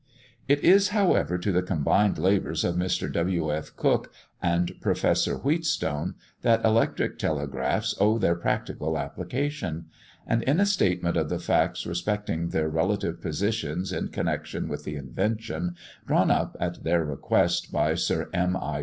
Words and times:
It 0.47 0.63
is, 0.63 0.87
however, 0.87 1.37
to 1.37 1.51
the 1.51 1.61
combined 1.61 2.17
labours 2.17 2.63
of 2.63 2.73
Mr. 2.75 3.07
W. 3.13 3.53
F. 3.53 3.75
Cooke 3.77 4.11
and 4.41 4.71
Professor 4.81 5.35
Wheatstone 5.37 6.15
that 6.41 6.65
electric 6.65 7.19
telegraphs 7.19 7.93
owe 7.99 8.17
their 8.17 8.33
practical 8.33 8.97
application; 8.97 9.85
and, 10.25 10.41
in 10.41 10.59
a 10.59 10.65
statement 10.65 11.17
of 11.17 11.29
the 11.29 11.37
facts 11.37 11.85
respecting 11.85 12.49
their 12.49 12.67
relative 12.67 13.21
positions 13.21 13.93
in 13.93 14.07
connection 14.07 14.67
with 14.67 14.85
the 14.85 14.95
invention, 14.95 15.75
drawn 16.07 16.31
up 16.31 16.57
at 16.59 16.83
their 16.83 17.05
request 17.05 17.71
by 17.71 17.93
Sir 17.93 18.27
M. 18.33 18.57
I. 18.57 18.79